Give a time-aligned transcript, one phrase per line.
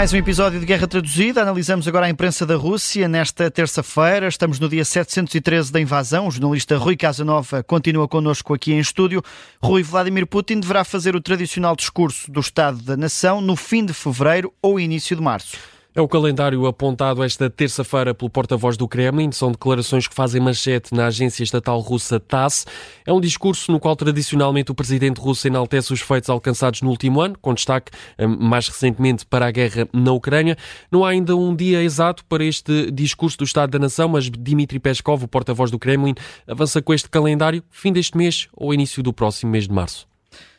[0.00, 1.42] Mais um episódio de Guerra Traduzida.
[1.42, 4.28] Analisamos agora a imprensa da Rússia nesta terça-feira.
[4.28, 6.26] Estamos no dia 713 da invasão.
[6.26, 9.22] O jornalista Rui Casanova continua connosco aqui em estúdio.
[9.62, 13.92] Rui Vladimir Putin deverá fazer o tradicional discurso do Estado da Nação no fim de
[13.92, 15.58] fevereiro ou início de março.
[15.92, 19.32] É o calendário apontado esta terça-feira pelo porta-voz do Kremlin.
[19.32, 22.64] São declarações que fazem manchete na agência estatal russa TASS.
[23.04, 27.20] É um discurso no qual tradicionalmente o presidente russo enaltece os feitos alcançados no último
[27.20, 27.90] ano, com destaque
[28.20, 30.56] hum, mais recentemente para a guerra na Ucrânia.
[30.92, 34.78] Não há ainda um dia exato para este discurso do Estado da Nação, mas Dmitry
[34.78, 36.14] Peskov, o porta-voz do Kremlin,
[36.46, 40.09] avança com este calendário fim deste mês ou início do próximo mês de março.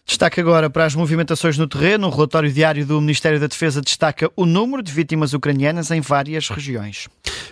[0.06, 2.08] Destaque agora para as movimentações no terreno.
[2.08, 6.50] O relatório diário do Ministério da Defesa destaca o número de vítimas ucranianas em várias
[6.50, 7.08] regiões.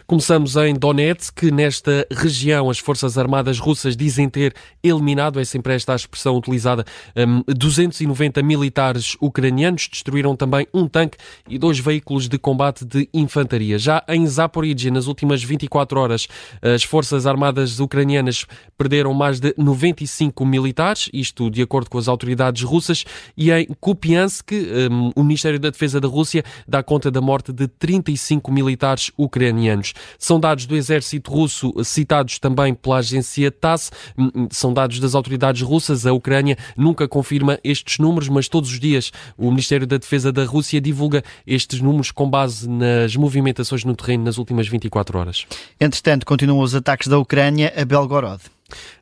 [0.09, 5.93] Começamos em Donetsk, nesta região as Forças Armadas russas dizem ter eliminado, é sempre esta
[5.93, 6.83] a expressão utilizada,
[7.47, 11.15] 290 hum, militares ucranianos, destruíram também um tanque
[11.47, 13.77] e dois veículos de combate de infantaria.
[13.77, 16.27] Já em Zaporizhia, nas últimas 24 horas,
[16.59, 22.63] as Forças Armadas ucranianas perderam mais de 95 militares, isto de acordo com as autoridades
[22.63, 23.05] russas,
[23.37, 27.67] e em Kupiansk, hum, o Ministério da Defesa da Rússia dá conta da morte de
[27.67, 29.93] 35 militares ucranianos.
[30.17, 35.15] São dados do exército russo citados também pela agência TASS, hum, hum, são dados das
[35.15, 36.05] autoridades russas.
[36.05, 40.45] A Ucrânia nunca confirma estes números, mas todos os dias o Ministério da Defesa da
[40.45, 45.45] Rússia divulga estes números com base nas movimentações no terreno nas últimas 24 horas.
[45.79, 48.41] Entretanto, continuam os ataques da Ucrânia a Belgorod.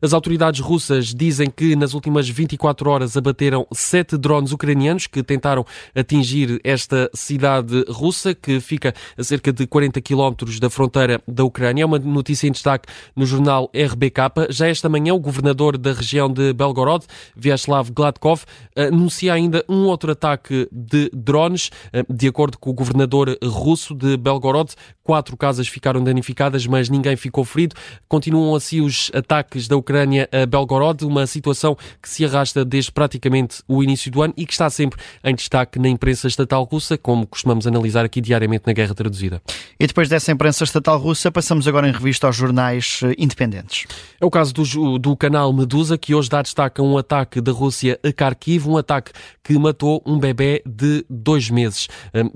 [0.02, 5.66] As autoridades russas dizem que nas últimas 24 horas abateram sete drones ucranianos que tentaram
[5.96, 11.84] atingir esta cidade russa, que fica a cerca de 40 quilómetros da fronteira da Ucrânia.
[11.84, 14.50] É uma notícia em destaque no jornal RBK.
[14.50, 18.44] Já esta manhã, o governador da região de Belgorod, Vyacheslav Gladkov,
[18.76, 21.70] anuncia ainda um outro ataque de drones.
[22.10, 24.74] De acordo com o governador russo de Belgorod,
[25.04, 27.76] quatro casas ficaram danificadas, mas ninguém ficou ferido.
[28.08, 32.92] Continuam assim os ataques ataques da Ucrânia a Belgorod, uma situação que se arrasta desde
[32.92, 36.98] praticamente o início do ano e que está sempre em destaque na imprensa estatal russa,
[36.98, 39.42] como costumamos analisar aqui diariamente na Guerra Traduzida.
[39.80, 43.86] E depois dessa imprensa estatal russa, passamos agora em revista aos jornais eh, independentes.
[44.22, 47.52] É o caso do, do canal Medusa, que hoje dá destaque a um ataque da
[47.52, 49.12] Rússia a Kharkiv, um ataque
[49.44, 51.88] que matou um bebê de dois meses.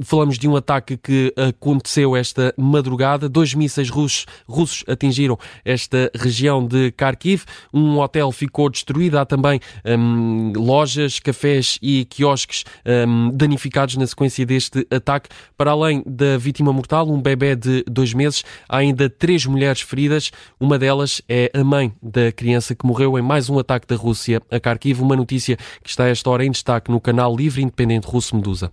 [0.02, 3.28] Falamos de um ataque que aconteceu esta madrugada.
[3.28, 7.44] Dois mísseis russos, russos atingiram esta região de Kharkiv Kharkiv.
[7.74, 9.18] Um hotel ficou destruído.
[9.18, 15.30] Há também um, lojas, cafés e quiosques um, danificados na sequência deste ataque.
[15.58, 20.32] Para além da vítima mortal, um bebê de dois meses, há ainda três mulheres feridas.
[20.60, 24.42] Uma delas é a mãe da criança que morreu em mais um ataque da Rússia
[24.50, 25.02] a Kharkiv.
[25.02, 28.72] Uma notícia que está esta hora em destaque no canal Livre Independente Russo Medusa.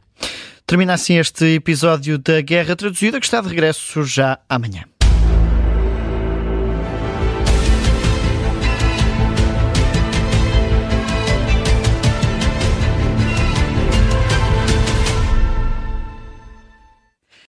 [0.66, 4.84] Termina assim este episódio da Guerra Traduzida, que está de regresso já amanhã.